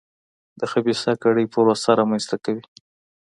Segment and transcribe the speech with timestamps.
[0.59, 2.63] د خبیثه کړۍ پروسه رامنځته کوي.